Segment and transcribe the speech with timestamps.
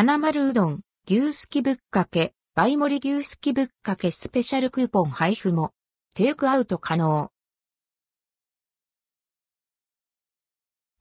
[0.00, 0.80] 花丸うどん、
[1.10, 5.72] 牛すきぶっかけ、倍盛り牛すきぶっかけスペシャルクーポン配布も、
[6.14, 7.32] テイクアウト可能。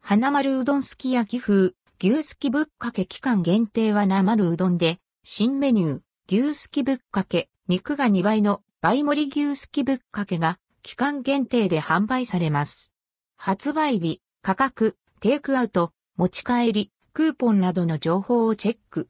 [0.01, 6.01] 花丸うどんすき焼き風、牛すきぶっかけ期間限定は生丸うどんで、新メニュー、
[6.47, 12.91] 牛すきぶっかけ、肉が2倍の倍盛り牛すきぶっかけが期間限定で販売されます。
[13.35, 19.09] 発売日、価格、テイクアウト、持ち帰り、クーポンなどの情報をチェック。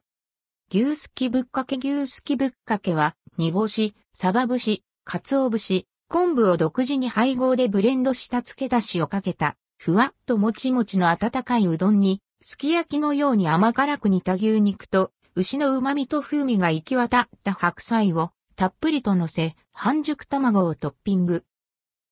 [0.72, 21.44] 牛すきぶっかけ牛すきぶっかけは、煮干し、サバ節、鰹節、昆布を独自に配合でブレンドした漬け出しをかけた、ふわっともちもちの温かいうどんに、すき焼きのように甘辛く煮た牛肉と、牛の旨味と風味が行き渡った白菜を、たっぷりと乗せ、半熟卵をトッピング。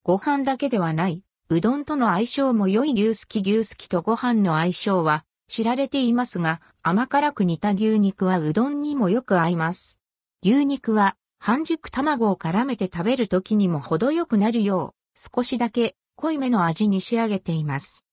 [0.03, 9.99] ご飯だけではない、うどんとの相性も良い牛すき牛すきとご飯の相性は、知られていますが、甘辛く煮た牛肉はうどんにもよく合います。
[10.43, 18.05] 牛肉は半熟卵を絡めて食べる時にも程よくなるよう、少しだけ濃いめの味に仕上げています。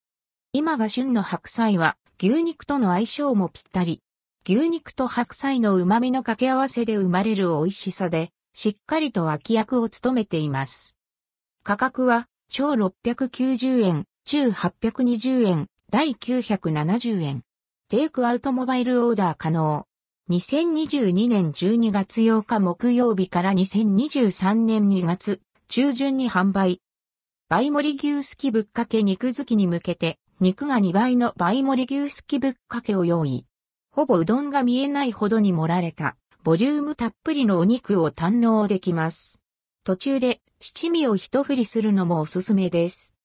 [0.52, 4.00] 今が旬の白菜は牛肉との相性もぴったり。
[4.44, 10.96] 牛肉と白菜の旨味の掛け合わせで生まれる美味しさで、しっかりと脇役を務めています。
[11.62, 17.42] 価格は小690円、中820円、第970円。
[17.90, 19.84] テイクアウトモバイルオーダー可能。
[20.30, 26.80] 2022年12月8日木曜日から2023年2月中旬に販売。
[27.50, 33.44] 倍盛り牛すきぶっかけ肉好きに向けて、肉が2倍の倍盛り牛すきぶっかけを用意。
[33.90, 39.42] ほぼうどんが見えないほどに盛られた、ボリュームたっぷりのお肉を堪能できます。
[39.84, 43.18] 途中で七味を一振りするのもおすすめです。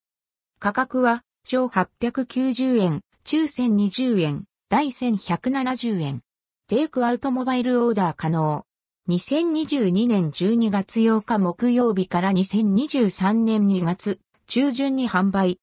[0.60, 6.22] 価格は小890円、中1020円、大1170円。
[6.68, 8.66] テイクアウトモバイルオーダー可能。
[9.08, 15.62] 2022年12月8日木曜日から2023年2月中旬に販売。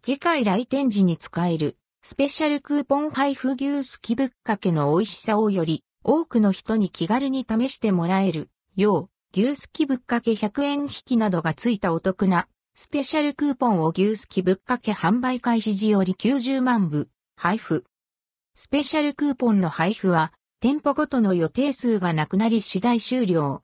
[0.00, 12.48] 次回来店時に使えるスペシャルクーポン配布牛すきぶっかけの美味しさをより多くの人に気軽に試してもらえるよう牛すきぶっかけ100円引きなどがついたお得な
[12.82, 17.84] スペシャルクーポンを牛すきぶっかけ販売開始時より90万部配布。
[18.54, 20.32] スペシャルクーポンの配布は
[20.62, 23.62] 店舗ごとの予定数がなくなり次第終了。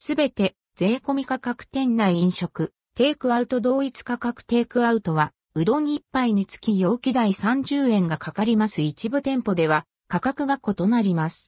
[0.00, 11.46] すべて税込み価格店内飲食、テイクアウト同一価格テイクアウトは、うどん一杯につき容器代30円がかかります一部店舗では価格が異なります。